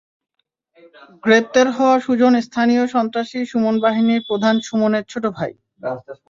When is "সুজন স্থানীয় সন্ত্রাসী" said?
1.99-3.39